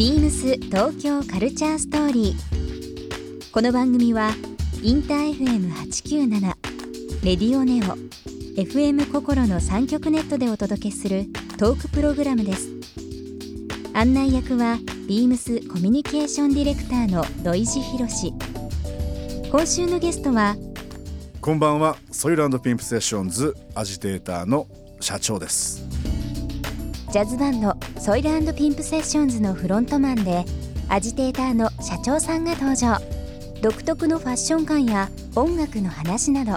[0.00, 3.52] ビームス東京カルチャーストーリー。
[3.52, 4.30] この番組は
[4.82, 6.40] インター FM897
[7.22, 7.98] レディオネオ
[8.58, 11.26] FM 心の三極ネットでお届けする
[11.58, 12.70] トークプログラムです。
[13.92, 18.32] 案内役はビームスコミュニケーションディレクターの土井博志。
[19.50, 20.56] 今週のゲストは
[21.42, 24.66] こんばんはソイルピンプセッションズアジテーターの
[24.98, 25.86] 社長です
[27.12, 27.76] ジャズバンド
[28.10, 30.44] ソイルピンプセッションズのフロントマンで
[30.88, 32.98] アジテーターの社長さんが登場。
[33.62, 36.54] 独特のファッション感や音楽の話など。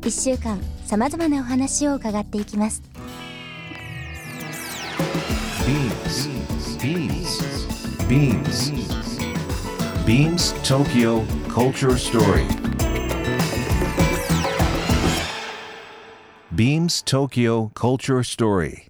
[0.00, 2.82] 1週間さまざまなお話を伺っていきます。
[5.64, 6.28] ビームス
[6.84, 8.72] ビームスビームス
[10.04, 12.48] ビームス東京 Culture Story.
[16.52, 18.89] Beams Tokyo Culture Story.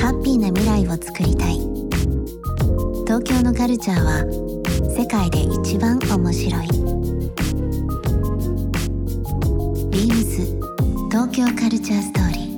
[0.00, 1.58] ハッピーな未来をつくりたい。
[3.04, 4.24] 東京のカルチャーは
[4.96, 6.68] 世界で一番面白い。
[9.90, 10.46] ビームス
[11.10, 12.48] 東京カルチャーストーリー。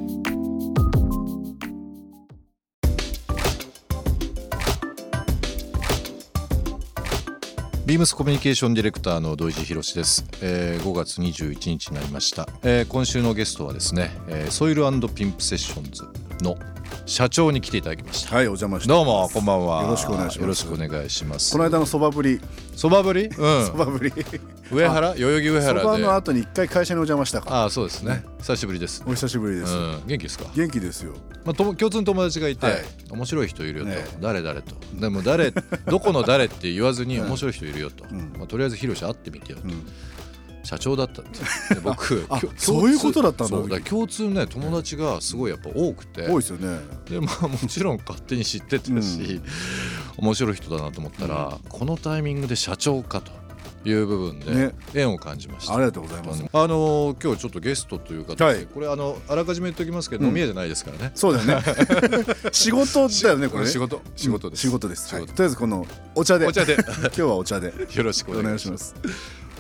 [7.86, 16.30] ビームスコミュニケーションディレクターの土井博志です、えー5月21日になりました、えー今週のゲストはですね、えーソイルピンプセッションズ。
[16.42, 16.58] の
[17.06, 18.34] 社長に来ていただきました。
[18.36, 19.83] はいお邪魔してどうもこんばんは。
[19.83, 20.41] よろしくお願いします。
[20.41, 21.52] よろしくお願いします。
[21.52, 22.41] この間のそばぶり。
[22.77, 23.27] そばぶり？
[23.27, 23.33] うん。
[23.66, 24.12] そばぶり。
[24.70, 25.14] 上原？
[25.14, 25.86] 代々木上そ原で。
[25.86, 27.50] ばの後に一回会社にお邪魔したか。
[27.50, 28.24] らああそうですね。
[28.40, 29.02] 久しぶりです。
[29.06, 30.02] お久しぶりです、うん。
[30.06, 30.45] 元気ですか？
[30.55, 31.14] 元気ですよ。
[31.45, 32.77] まあ、とも共通の友達がいて、はい。
[33.11, 34.05] 面白い人いるよと、ね。
[34.20, 34.74] 誰誰と。
[34.95, 35.52] でも誰
[35.86, 38.33] どこの誰って言わずに面白い人いるよと、ん。
[38.36, 39.70] まあ、とりあえずヒロシ会ってみてよと、ん
[40.63, 41.75] 社長だったって。
[41.75, 46.27] で 僕あきょそういうことだったんだそうだから共通ね友達がすごいやっぱ多くて。
[46.29, 46.81] 多いですよね。
[47.09, 49.41] でまあ もちろん勝手に知ってたし、
[50.17, 53.33] 面白い人だなと思ったら、このタイミングで社長かと
[53.89, 54.75] いう部分でね。
[54.95, 56.45] 縁を感じました、ありがとうございます。
[56.53, 58.67] あのー今日ちょっとゲストという形で、はい。
[58.67, 61.13] これあのあらかじめ言っておきますけど、飲み屋じゃないですからね。
[61.15, 61.65] そうだよね。
[62.53, 63.71] 仕事だよねこれね。
[63.71, 65.27] 仕事仕事です、仕事です、はい。
[65.27, 66.47] とりあえずこのお茶で。
[66.47, 66.77] お茶で。
[66.77, 67.73] 今日はお茶で。
[67.95, 68.95] よろしくおお願願いします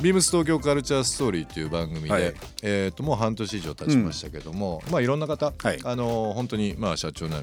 [0.02, 2.34] ビームス東京カルチャーストーリーという番組で、はい。
[2.62, 5.78] えー、ともう半年以上経ちましたけども、まあいろんな方、はい。
[5.84, 7.36] あのー本当にまあ社長の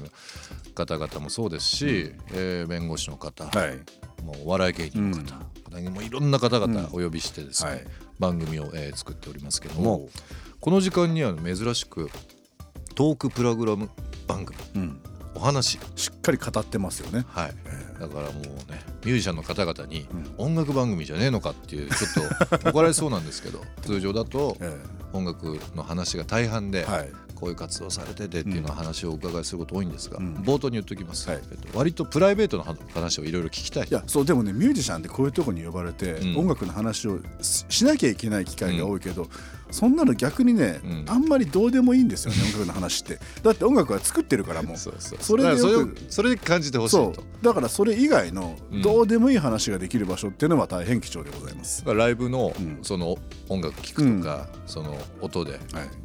[0.74, 3.76] 方々もそうですし、えー弁護士の方、はい。
[4.24, 7.86] もうお笑い芸人の方、もういろんな方々お呼びしてですね、はい。
[8.18, 10.08] 番組を、えー作っておりますけども
[10.60, 12.10] この時間には珍しく
[12.96, 13.88] トークプログラム
[14.26, 14.58] 番組。
[14.74, 15.00] うん
[15.34, 17.24] お話しっかり語ってますよね。
[17.28, 17.54] はい、
[18.00, 20.06] だからもうねミュージシャンの方々に
[20.36, 22.06] 音楽番組じゃねえのかっていうちょ
[22.48, 24.76] っと 怒られそうなんですけど通常だとえ
[25.12, 27.12] 音楽の話が大半で、えはい。
[27.34, 30.34] こういう活動されててっていうの話をお伺いすること多いんですが、ん。
[30.38, 31.40] 冒頭に言っておきます、はい。
[31.52, 33.86] えっと、割とプライベートの話をいろいろ聞きたい。
[33.88, 36.36] いやそうでもねミュージシャンってこういうとこに呼ばれて、うん。
[36.38, 39.28] 音楽の話をししなきゃいけない機会が多いけど、
[39.70, 41.04] そんなの逆にね、うん。
[41.08, 43.18] あんまりどうでもいいんですよね 音楽の話って。
[43.42, 44.76] だって音楽は作ってるからもう。
[44.76, 45.58] そうそうそれで
[46.08, 47.22] それで感じてほしいと。
[47.42, 48.82] だからそれ以外のうん。
[48.82, 52.78] どうでもいい話ができる場所っていうのは大変貴重でございます、だからライブのうん。
[52.82, 53.16] その
[53.48, 55.60] 音楽聴くとか、その音ではい。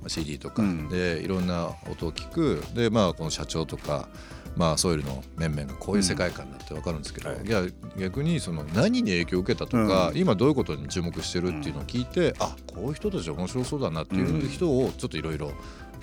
[0.07, 0.61] CD とか。
[0.61, 0.89] うん。
[0.89, 2.61] でいろんな音を聞く。
[2.75, 4.07] でまあこの社長とか
[4.55, 7.45] まあソイルの面々がこういう世界観だって分かるんですけど、はい。
[7.45, 7.63] いや
[7.97, 10.17] 逆にその何に影響を受けたとか、うん。
[10.17, 15.51] 今どういうことに注目してるっていうのを聞いて、あこういう人たち面白そうだなっていう人をちょっといろいろ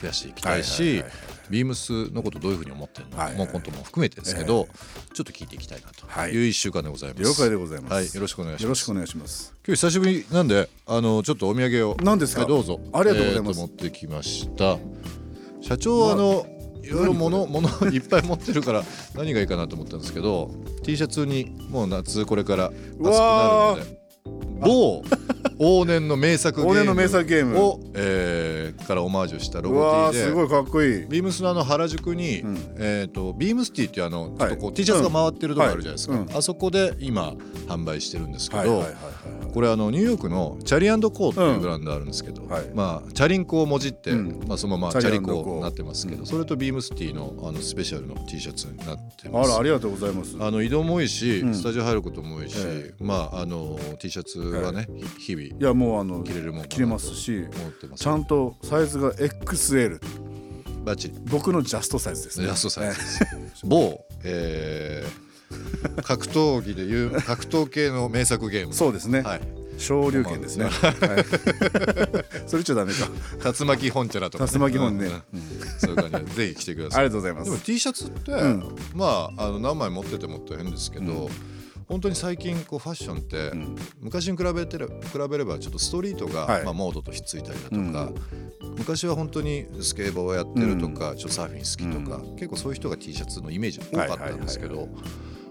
[0.01, 1.05] 増やしていきたいし、
[1.49, 3.17] ビームスのことどういうふうに思ってるの？
[3.17, 3.39] か、はいはい。
[3.39, 4.67] もうことも含めてですけど、
[5.13, 6.31] ちょっと聞いていきたいなはい。
[6.31, 7.23] という1週間でございます。
[7.23, 8.63] 了解でございます、はい、よろしくお願いします。
[8.65, 9.55] よろしくお願いします。
[9.67, 11.97] 今日久しぶりなんであのちょっとお土産を。
[12.03, 12.43] 何ですか？
[12.43, 14.79] はいどうぞありがとうございますえー持ってきました。
[15.61, 16.47] 社長はあの
[16.83, 18.85] いろいろ物物いっぱい持ってるから
[19.15, 20.51] 何がいいかなと思ったんですけど
[20.83, 24.01] T シャツにもう夏これから暑くなるので
[24.61, 25.03] 某
[25.59, 27.59] 往年の名作ゲーム往年の名作ゲーム。
[27.59, 31.07] を、えーからオマージュしたロうゴ T ですごいかっこいい。
[31.07, 32.57] ビームスのあの原宿に、ん。
[32.77, 37.35] えー、とビームスティっていうあの、ちょっとこうはい T シャツが回ってるとこあるじゃないですか、あそこで今
[37.69, 38.85] 販売してるんですけど、
[39.51, 42.49] これあのニューヨークのチャリコーっていうブランドあるんですけど、うん。
[42.49, 42.71] はい。
[42.75, 44.41] まあチャリンコをもじって、うん。
[44.47, 46.27] まあ、そのままチャリコになってますけど、うん。
[46.27, 49.51] それとビームスティのあのスペシャルの T シャツになってあます。
[49.51, 50.37] らありがとうございます。
[50.39, 51.55] あの移動も多いし、うん。
[51.55, 54.89] スタジオ入ることも多いし、えまああの T シャツはね、
[55.19, 57.45] 日々いやもうあの着れるもん着れますし
[57.97, 60.01] ちゃんとサイズが XL
[60.85, 61.15] バッチリ。
[61.31, 62.47] 僕のジャストサイズですね。
[62.47, 63.05] ジャストサイズで
[63.57, 63.67] す。
[63.67, 65.30] 某、えー
[66.05, 68.75] 格闘技でいう格闘系の名作ゲーム。
[68.75, 69.23] そうですね。
[69.23, 69.41] はい。
[69.79, 70.73] 昇竜拳ですね、はい、
[72.47, 73.09] それ言っちゃダメか。
[73.59, 75.07] 竜巻本チャラとか、竜巻本ね。
[75.07, 75.13] うん。
[75.13, 75.43] うん。
[75.79, 76.49] そういう感じで。
[76.49, 77.05] ぜひ来てくだあさい。
[77.05, 78.63] りがとうございまでもす T シャツって、ん。
[78.95, 81.31] まああの何枚持っててもって変ですけど、
[81.89, 83.75] 本当に最近こうファッションって、ん。
[84.03, 84.93] 昔に比べてれ比
[85.31, 86.65] べればちょっとストリートが、はい。
[86.65, 88.13] まあ、モードとひっついたりだとか、
[88.77, 94.91] 昔は本当にスケボーをやってるとか、ちょっとサーフィン好きとか、結構そういう人が T シャツのイメージ多かったんですけど、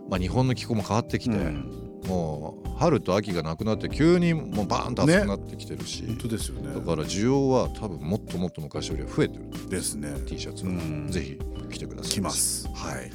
[0.10, 1.86] まあ、日本の気候も変わってきて、うん。
[2.08, 6.74] もう春と秋がなくなって急にもうバーンと暑くなってきてるし、本当ですよね。
[6.74, 9.70] だから需要は多分もっともっと昔よりは増えてる。
[9.70, 10.10] ですね。
[10.26, 11.08] T シャツが、うん。
[11.10, 11.40] ぜひ
[11.70, 12.12] 来てください。
[12.14, 12.68] 来ます。
[12.74, 13.12] はい。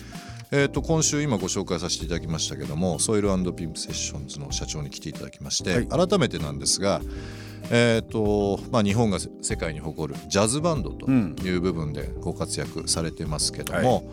[0.50, 5.88] えー、と今週今ご紹介させていただきましたけどもソイルピンプセッションズの社長に来ていただきまして、はい。
[5.88, 7.00] 改めてなんですが、
[7.70, 14.04] えーとまあ、日本が世界に誇るジャズバンドという部分でご活躍されてますけども、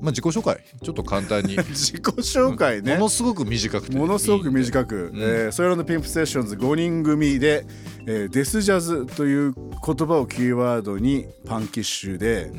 [0.00, 1.56] まあ、自己紹介ちょっと簡単に。
[1.70, 2.94] 自己紹介ね。
[2.94, 5.16] ものすごく短くてものすごく短く、ん。
[5.16, 7.66] えーソイランドピンプセッションズ5人組で、
[8.06, 12.50] えーデスジャズという言葉をキーワードにパンキッシュで、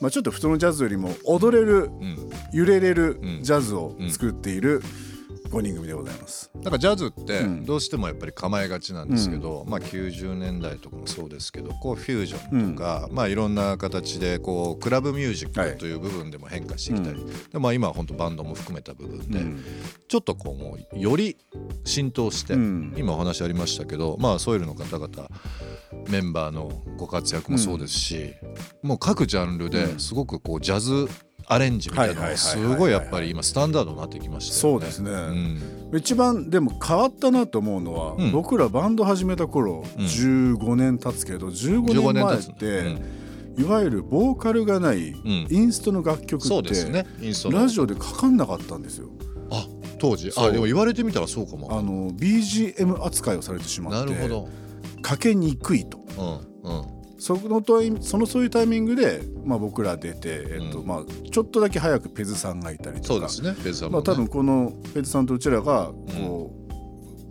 [0.00, 2.16] まあ、ちょっと普通のジャズよりも踊れる、うん。
[2.52, 3.42] 揺れれるうん。
[3.42, 4.82] ジャズを作っている
[5.54, 6.50] 5人組でございます。
[6.56, 7.64] なんかジャズってうん。
[7.64, 15.72] どうしてもやっぱり構えがちなんですけど、まあ、90年代とかもそうですけどこうフュージョンとか、まあ、いろんな形でこうクラブミュージッはい。
[15.72, 19.64] クという部分でも変化してきたり、でまあ、今は本当バンドも含めた部分で、うん。
[20.08, 21.36] ちょっとこうもうより
[21.84, 22.94] 浸透して、うん。
[22.96, 25.28] 今お話ありましたけど、まあ、ソイルの方々
[26.08, 28.34] メンバーのご活躍もそうですし、
[28.82, 31.08] もう各ジャンルですごくこうジャズ
[31.46, 34.80] アレンジみたいなのがすごいやっぱり今スタンダードになってきましたよね。
[34.80, 35.14] そうですね、う
[35.94, 35.98] ん。
[35.98, 38.32] 一番でも変わったなと思うのは、うん。
[38.32, 40.04] 僕らバンド始めた頃、うん。
[40.04, 45.46] 15年経つけど15 15年前って、いわゆるボーカルがないん。
[45.50, 47.06] インストの楽曲って、ね。
[47.50, 49.10] ラジオでかかんなかったんですよ。
[49.50, 49.66] あ
[49.98, 50.30] 当時。
[50.36, 51.78] あでも言われてみたらそうかも。
[51.78, 54.48] あの BGM 扱いをされてしまってなるほど。
[55.02, 55.98] かけにくいと。
[56.64, 56.93] うんうん
[57.24, 60.86] そのタイそのそういうタイミングで、まあ、僕ら出て、えっとうん。
[60.86, 63.28] まあ、ちょっとだけ早くペズさんがいたりとか。
[63.28, 66.52] そうですねまあ、多分このペズさんとうちらがこ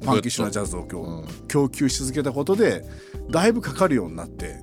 [0.01, 1.28] う、パンキッシュなジャズを今うん。
[1.28, 2.84] 日供給し続けたことで
[3.30, 4.56] だいぶかかるようになって。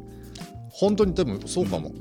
[0.69, 1.93] 本当に多分そうかも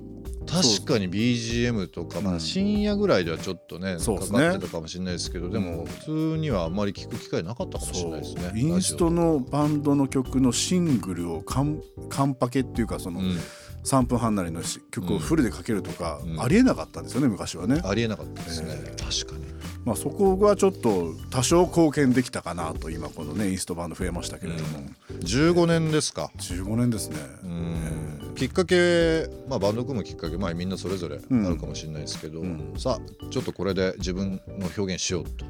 [0.50, 4.18] 確かに BGM とか、まあ、うん深夜ぐらいではちょっとね、うですね。
[4.18, 13.38] かってたかもしれないですけどでも普通にはあんまり聞く機会なかったかもしれないですねインストのバンドの曲のシングルをカンカンパケっていうかそのうん。
[13.86, 16.42] 3分半なりのし曲をフルでかけるとか、うん。
[16.42, 17.82] ありえなかったんですよね昔はね。
[17.84, 19.46] ありえなかったですね、え確かに。
[19.86, 24.82] まあ、そこがちょっと多少貢献できたかなと今このねインストバンド増えましたけれども、
[25.22, 26.30] 15年ですか。
[26.38, 27.18] 15年ですね。
[27.44, 27.99] うん
[28.40, 32.74] きっかけ、まあ、バンド組むきっかけ、まあ、みんなそれぞれあるかもしれないですけど、ん。
[32.78, 35.46] さあちょっとこれで自分の表現しようと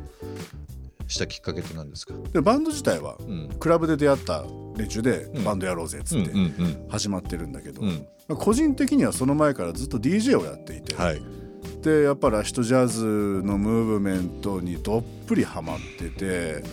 [1.06, 3.50] したきっかけって何ですか、でバンド自体はうん。
[3.60, 4.44] クラブで出会った
[4.76, 5.44] 連中でうん。
[5.44, 6.32] バンドやろうぜっつって
[6.90, 8.08] 始まってるんだけど、うん。
[8.28, 11.22] まあ個人的にはその前からずっと DJ をやっていて、はい。
[11.84, 13.04] でやっぱラシットジャズ
[13.46, 16.64] のムーブメントにどっぷりハマってて、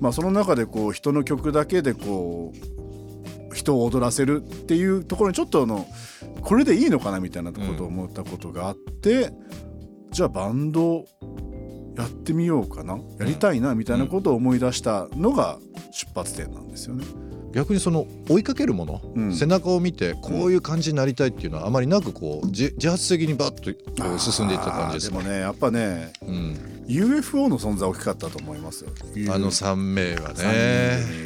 [0.00, 2.85] まあ、その中でこう人の曲だけでこう
[3.52, 5.86] 人を踊らせるっていうところにちょっとあの
[6.42, 9.30] これでいいのかなみたいなことを思ったことがあって、
[10.10, 11.04] じゃあバンド
[11.96, 12.98] やってみようかな。
[13.18, 15.58] やりたいなみたいなことを思い出したのが
[15.92, 17.04] 出発点なんですよね。
[17.52, 19.34] 逆にその追いかけるもの、うん。
[19.34, 23.72] 背中を見てこういう感じになりたいっていうのはあまりなくこう自自発的にバッと
[24.02, 28.90] こう進んでいった感じですかあーでもねやっぱねうん、UFO の存在大きかったと思いますよ。
[29.32, 31.25] あの3名は三ね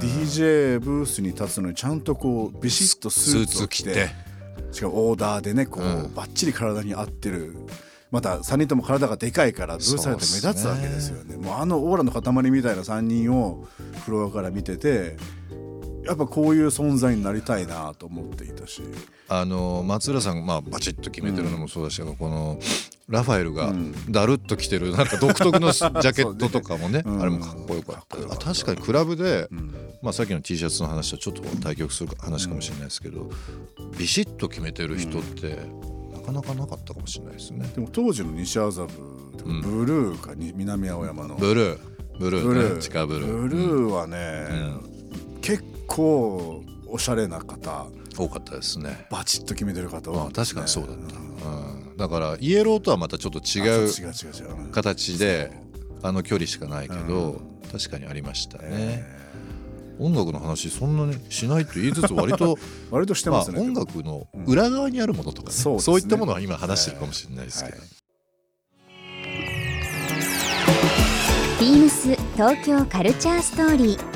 [0.00, 4.08] DJ ブースに立つのにちゃんとこうビシッとスーツを着て
[4.72, 6.14] しかもオーダーでねこう、うん。
[6.14, 7.56] バッチリ体に合ってる。
[8.10, 11.36] また3人とも体がでかいからブースされて目立つわけですよね。
[11.36, 13.66] もうあのオーラの塊みたいな3人を
[14.04, 15.16] フロアから見てて
[16.06, 18.82] やっぱこういう存在になりたいなと思っていたし。
[19.28, 22.58] あの松浦さんがまあバチッと決めてるのもそうだし、この
[23.08, 24.12] ラファエルがうん。
[24.12, 27.22] だるっと着てるなんか独特の ジャケットとかもねうん。
[27.22, 28.32] あれもかっこよかった。
[28.32, 29.74] あ確かにクラブで、ん。
[30.02, 33.28] まあ、さっきの T シャツの話とちょっと対局する話かもしれないですけど、
[33.98, 35.58] ビシッと決めてる人って
[36.12, 37.68] なかなかなかったかもしれないですね。
[37.74, 38.88] でも当時の西麻布
[39.44, 41.34] ブルーかに南青山の。
[41.36, 41.78] ブルー。
[42.18, 42.40] ブルー。
[42.42, 42.80] ねブルー。
[42.80, 43.42] 地下ブルー。
[43.42, 44.46] ブルーはね、
[44.92, 44.95] 結
[45.86, 47.86] 構おしゃれな方。
[48.18, 49.06] 多かったですね。
[49.10, 54.70] バチッと決めてる方多まあかったです確かにそうだった、んうん、だからイエローとはまたちょっと違うあ違う違う違う。
[54.70, 55.52] 形で
[56.02, 57.40] あの距離しかないけど、
[57.70, 59.04] 確かにありましたね、
[59.98, 62.58] 音楽の話そんなにしないと言いつつ割と
[62.90, 65.96] 割としてまあますね、音楽の裏側にあるものとかね、そうですね。
[65.96, 67.88] いったものは今話してるかもしれないですけど、はい。
[71.60, 74.15] ビームス東京カルチャーストーリー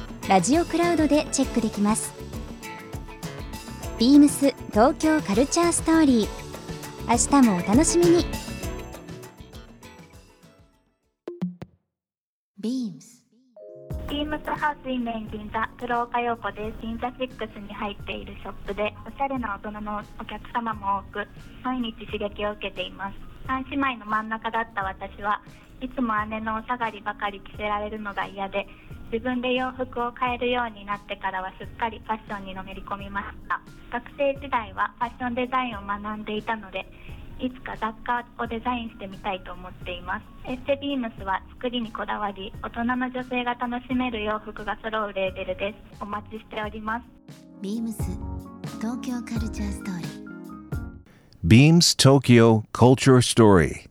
[0.29, 2.13] ラジオクラウドでチェックできます。
[3.97, 6.27] ビームス東京カルチャーストーリー。
[7.09, 8.25] 明日もお楽しみに。
[12.59, 13.25] ビームス。
[14.09, 21.27] ビームスハウスインメン銀座鶴岡陽子です銀座6に入っているショップでおしゃれな大人のお客様も多く
[21.63, 23.15] 毎日刺激を受けています。
[23.47, 25.41] 三姉妹の真ん中だった私は
[25.81, 28.67] いつも姉のお下がりばかり着せられるのが嫌で
[29.11, 33.59] 自分で洋服を買えるようになってからはすっかりファッションにのめり込みました。
[33.91, 36.85] 学生時代はファッションデザインを学んでいたので
[37.39, 40.23] いつか雑貨をデザインしてみたいと思っています。
[40.47, 46.01] エステビームスは作りにこだわり大人の女性が楽しめる洋服が揃うレーベルです。
[46.01, 47.05] お待ちしております。
[47.61, 47.97] ビームス
[48.79, 50.11] 東京カルチャーストーリー。
[51.43, 53.90] Beams Tokyo Culture Story.